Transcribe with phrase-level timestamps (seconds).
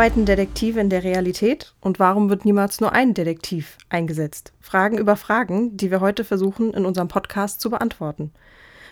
[0.00, 4.54] arbeiten Detektive in der Realität und warum wird niemals nur ein Detektiv eingesetzt?
[4.58, 8.32] Fragen über Fragen, die wir heute versuchen, in unserem Podcast zu beantworten.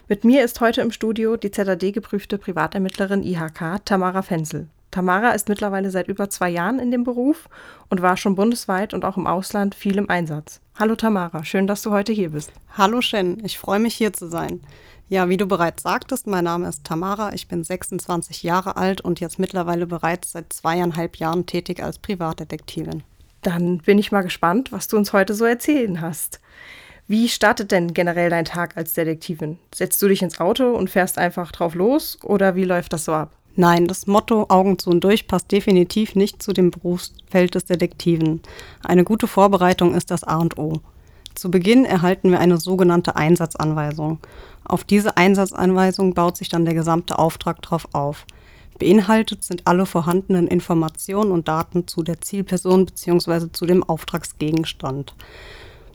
[0.07, 4.69] Mit mir ist heute im Studio die ZAD-geprüfte Privatermittlerin IHK Tamara Fenzel.
[4.99, 7.49] Tamara ist mittlerweile seit über zwei Jahren in dem Beruf
[7.89, 10.61] und war schon bundesweit und auch im Ausland viel im Einsatz.
[10.77, 12.51] Hallo Tamara, schön, dass du heute hier bist.
[12.77, 14.61] Hallo Shen, ich freue mich hier zu sein.
[15.09, 19.21] Ja, wie du bereits sagtest, mein Name ist Tamara, ich bin 26 Jahre alt und
[19.21, 23.05] jetzt mittlerweile bereits seit zweieinhalb Jahren tätig als Privatdetektivin.
[23.43, 26.41] Dann bin ich mal gespannt, was du uns heute so erzählen hast.
[27.07, 29.61] Wie startet denn generell dein Tag als Detektivin?
[29.73, 33.13] Setzt du dich ins Auto und fährst einfach drauf los oder wie läuft das so
[33.13, 33.38] ab?
[33.61, 38.41] Nein, das Motto Augen zu und durch passt definitiv nicht zu dem Berufsfeld des Detektiven.
[38.85, 40.75] Eine gute Vorbereitung ist das A und O.
[41.35, 44.21] Zu Beginn erhalten wir eine sogenannte Einsatzanweisung.
[44.63, 48.27] Auf diese Einsatzanweisung baut sich dann der gesamte Auftrag drauf auf.
[48.79, 53.49] Beinhaltet sind alle vorhandenen Informationen und Daten zu der Zielperson bzw.
[53.51, 55.17] zu dem Auftragsgegenstand.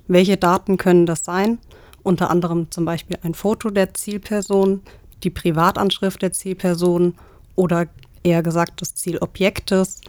[0.09, 1.59] Welche Daten können das sein?
[2.03, 4.81] Unter anderem zum Beispiel ein Foto der Zielperson,
[5.23, 7.13] die Privatanschrift der Zielperson
[7.55, 7.87] oder
[8.23, 10.01] eher gesagt des Zielobjektes,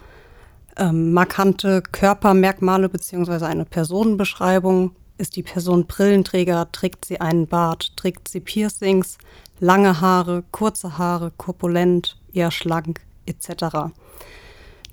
[0.77, 3.45] ähm, markante Körpermerkmale bzw.
[3.45, 4.91] eine Personenbeschreibung.
[5.17, 6.69] Ist die Person Brillenträger?
[6.71, 7.95] Trägt sie einen Bart?
[7.95, 9.17] Trägt sie Piercings?
[9.59, 13.93] Lange Haare, kurze Haare, korpulent, eher schlank etc.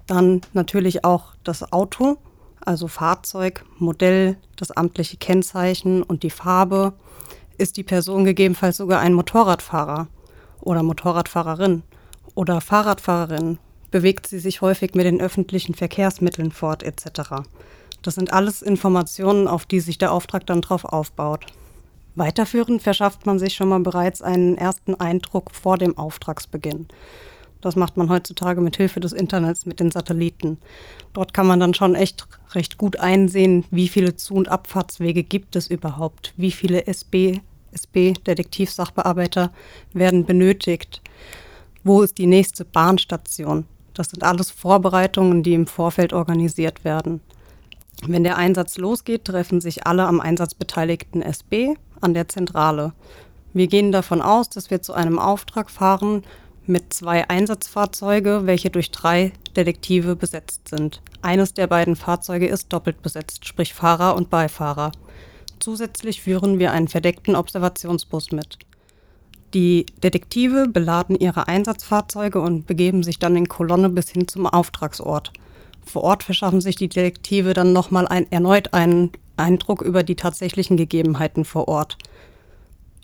[0.07, 2.19] Dann natürlich auch das Auto,
[2.61, 6.93] also Fahrzeug, Modell, das amtliche Kennzeichen und die Farbe.
[7.59, 10.07] Ist die Person gegebenenfalls sogar ein Motorradfahrer
[10.61, 11.83] oder Motorradfahrerin
[12.35, 13.59] oder Fahrradfahrerin?
[13.91, 17.43] Bewegt sie sich häufig mit den öffentlichen Verkehrsmitteln fort etc.
[18.03, 21.47] Das sind alles Informationen, auf die sich der Auftrag dann drauf aufbaut.
[22.15, 26.89] Weiterführend verschafft man sich schon mal bereits einen ersten Eindruck vor dem Auftragsbeginn.
[27.63, 30.59] Das macht man heutzutage mit Hilfe des Internets mit den Satelliten.
[31.13, 35.55] Dort kann man dann schon echt recht gut einsehen, wie viele Zu- und Abfahrtswege gibt
[35.55, 39.53] es überhaupt, wie viele SB, SB, Detektivsachbearbeiter
[39.93, 41.03] werden benötigt,
[41.85, 43.67] wo ist die nächste Bahnstation.
[43.95, 47.21] Das sind alles Vorbereitungen, die im Vorfeld organisiert werden.
[48.07, 52.93] Wenn der Einsatz losgeht, treffen sich alle am Einsatz beteiligten SB an der Zentrale.
[53.53, 56.25] Wir gehen davon aus, dass wir zu einem Auftrag fahren,
[56.67, 61.03] mit zwei Einsatzfahrzeuge, welche durch drei Detektive besetzt sind.
[61.21, 64.93] Eines der beiden Fahrzeuge ist doppelt besetzt, sprich Fahrer und Beifahrer.
[65.59, 68.59] Zusätzlich führen wir einen verdeckten Observationsbus mit.
[69.55, 75.33] Die Detektive beladen ihre Einsatzfahrzeuge und begeben sich dann in Kolonne bis hin zum Auftragsort.
[75.85, 80.77] Vor Ort verschaffen sich die Detektive dann nochmal ein, erneut einen Eindruck über die tatsächlichen
[80.77, 81.99] Gegebenheiten vor Ort.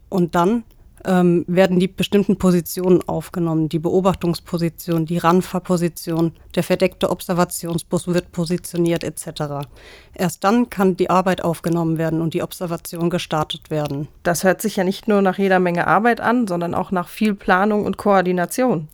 [0.08, 0.64] Und dann
[1.04, 3.68] ähm, werden die bestimmten Positionen aufgenommen.
[3.68, 9.68] Die Beobachtungsposition, die Ranfahrposition, der verdeckte Observationsbus wird positioniert etc.
[10.14, 14.08] Erst dann kann die Arbeit aufgenommen werden und die Observation gestartet werden.
[14.22, 17.34] Das hört sich ja nicht nur nach jeder Menge Arbeit an, sondern auch nach viel
[17.34, 18.88] Planung und Koordination.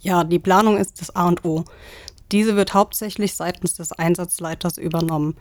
[0.00, 1.64] Ja, die Planung ist das A und O.
[2.30, 5.36] Diese wird hauptsächlich seitens des Einsatzleiters übernommen.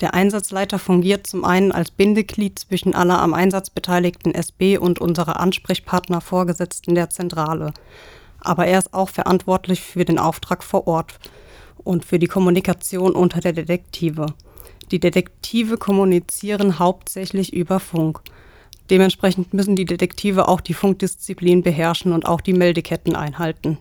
[0.00, 5.40] Der Einsatzleiter fungiert zum einen als Bindeglied zwischen aller am Einsatz beteiligten SB und unserer
[5.40, 7.72] Ansprechpartner Vorgesetzten der Zentrale.
[8.40, 11.18] Aber er ist auch verantwortlich für den Auftrag vor Ort
[11.82, 14.26] und für die Kommunikation unter der Detektive.
[14.92, 18.20] Die Detektive kommunizieren hauptsächlich über Funk.
[18.90, 23.78] Dementsprechend müssen die Detektive auch die Funkdisziplin beherrschen und auch die Meldeketten einhalten.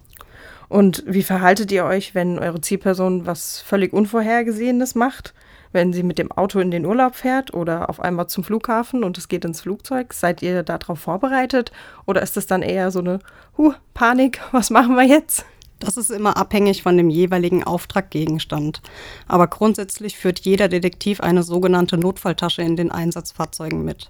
[0.70, 5.34] Und wie verhaltet ihr euch, wenn eure Zielperson was völlig Unvorhergesehenes macht?
[5.72, 9.18] wenn sie mit dem Auto in den Urlaub fährt oder auf einmal zum Flughafen und
[9.18, 10.14] es geht ins Flugzeug?
[10.14, 11.72] Seid ihr darauf vorbereitet
[12.06, 13.20] oder ist es dann eher so eine
[13.58, 15.46] huh, Panik, was machen wir jetzt?
[15.80, 18.82] Das ist immer abhängig von dem jeweiligen Auftraggegenstand.
[19.28, 24.10] Aber grundsätzlich führt jeder Detektiv eine sogenannte Notfalltasche in den Einsatzfahrzeugen mit.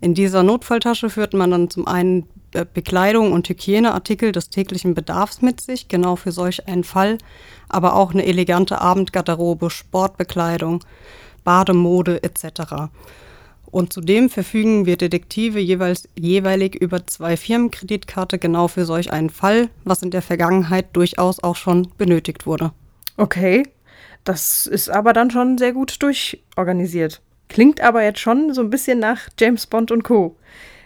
[0.00, 2.26] In dieser Notfalltasche führt man dann zum einen
[2.74, 7.18] Bekleidung und Hygieneartikel des täglichen Bedarfs mit sich, genau für solch einen Fall,
[7.68, 10.82] aber auch eine elegante Abendgarderobe, Sportbekleidung,
[11.44, 12.90] Bademode etc.
[13.70, 19.68] Und zudem verfügen wir Detektive jeweils jeweilig über zwei Firmenkreditkarte genau für solch einen Fall,
[19.84, 22.72] was in der Vergangenheit durchaus auch schon benötigt wurde.
[23.16, 23.62] Okay,
[24.24, 27.20] das ist aber dann schon sehr gut durchorganisiert.
[27.50, 30.36] Klingt aber jetzt schon so ein bisschen nach James Bond und Co.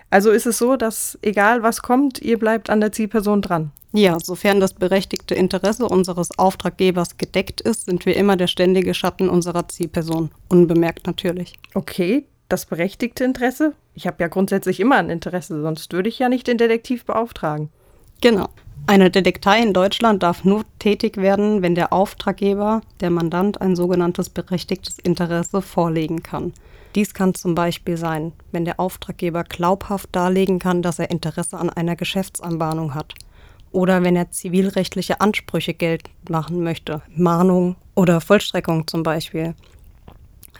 [0.08, 3.70] Also ist es so, dass egal was kommt, ihr bleibt an der Zielperson dran.
[3.92, 9.28] Ja, sofern das berechtigte Interesse unseres Auftraggebers gedeckt ist, sind wir immer der ständige Schatten
[9.28, 10.30] unserer Zielperson.
[10.48, 11.52] Unbemerkt natürlich.
[11.74, 13.74] Okay, das berechtigte Interesse?
[13.94, 17.68] Ich habe ja grundsätzlich immer ein Interesse, sonst würde ich ja nicht den Detektiv beauftragen.
[18.20, 18.48] Genau.
[18.86, 24.28] Eine Detektei in Deutschland darf nur tätig werden, wenn der Auftraggeber, der Mandant, ein sogenanntes
[24.28, 26.52] berechtigtes Interesse vorlegen kann.
[26.94, 31.70] Dies kann zum Beispiel sein, wenn der Auftraggeber glaubhaft darlegen kann, dass er Interesse an
[31.70, 33.14] einer Geschäftsanbahnung hat.
[33.72, 39.54] Oder wenn er zivilrechtliche Ansprüche geltend machen möchte, Mahnung oder Vollstreckung zum Beispiel.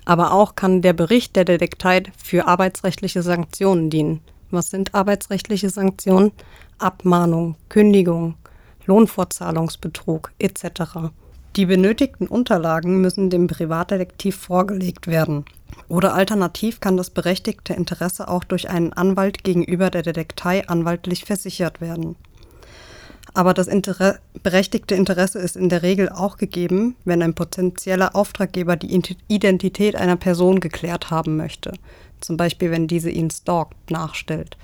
[0.07, 4.21] Aber auch kann der Bericht der Detektei für arbeitsrechtliche Sanktionen dienen.
[4.51, 6.33] Was sind arbeitsrechtliche Sanktionen?
[6.79, 8.35] Abmahnung, Kündigung,
[8.87, 11.11] Lohnfortzahlungsbetrug etc.
[11.57, 15.45] Die benötigten Unterlagen müssen dem Privatdetektiv vorgelegt werden.
[15.89, 21.81] Oder alternativ kann das berechtigte Interesse auch durch einen Anwalt gegenüber der Detektei anwaltlich versichert
[21.81, 22.17] werden.
[23.37, 28.77] Aber das Inter berechtigte Interesse ist in der Regel auch gegeben, wenn ein potenzieller Auftraggeber
[28.77, 28.95] die
[29.27, 31.73] Identität einer Person geklärt haben möchte
[32.25, 34.57] zum Beispiel wenn diese ihn stalkt, nachstellt.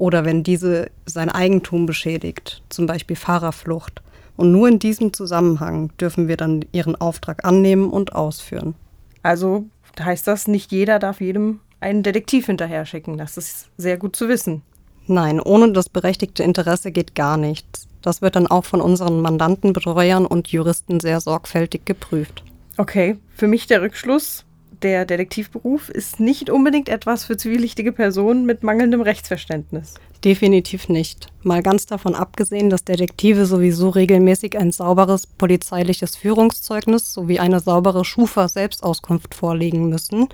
[0.00, 4.00] Oder wenn diese sein Eigentum beschädigt, zum Beispiel Fahrerflucht.
[4.34, 8.74] Und nur in diesem Zusammenhang dürfen wir dann ihren Auftrag annehmen und ausführen.
[9.22, 9.66] Also
[10.02, 13.18] heißt das, nicht jeder darf jedem einen Detektiv hinterher schicken.
[13.18, 14.62] Das ist sehr gut zu wissen.
[15.06, 17.86] Nein, ohne das berechtigte Interesse geht gar nichts.
[18.00, 22.42] Das wird dann auch von unseren Mandanten, Betreuern und Juristen sehr sorgfältig geprüft.
[22.78, 24.46] Okay, für mich der Rückschluss,
[24.82, 29.94] der Detektivberuf ist nicht unbedingt etwas für zwielichtige Personen mit mangelndem Rechtsverständnis.
[30.24, 31.28] Definitiv nicht.
[31.42, 38.04] Mal ganz davon abgesehen, dass Detektive sowieso regelmäßig ein sauberes polizeiliches Führungszeugnis sowie eine saubere
[38.04, 40.28] Schufa-Selbstauskunft vorlegen müssen,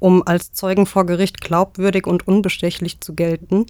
[0.00, 3.66] um als Zeugen vor Gericht glaubwürdig und unbestechlich zu gelten,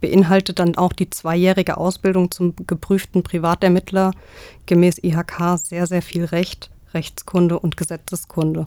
[0.00, 4.12] beinhaltet dann auch die zweijährige Ausbildung zum geprüften Privatermittler
[4.66, 8.66] gemäß IHK sehr, sehr viel Recht, Rechtskunde und Gesetzeskunde.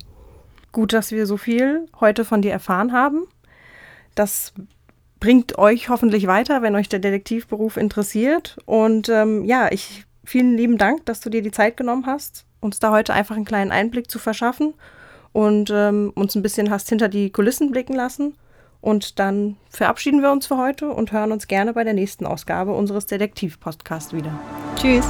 [0.71, 3.27] Gut, dass wir so viel heute von dir erfahren haben.
[4.15, 4.53] Das
[5.19, 8.57] bringt euch hoffentlich weiter, wenn euch der Detektivberuf interessiert.
[8.65, 12.79] Und ähm, ja, ich vielen lieben Dank, dass du dir die Zeit genommen hast, uns
[12.79, 14.73] da heute einfach einen kleinen Einblick zu verschaffen
[15.33, 18.35] und ähm, uns ein bisschen hast hinter die Kulissen blicken lassen.
[18.81, 22.74] Und dann verabschieden wir uns für heute und hören uns gerne bei der nächsten Ausgabe
[22.74, 24.38] unseres Detektiv-Podcasts wieder.
[24.75, 25.06] Tschüss.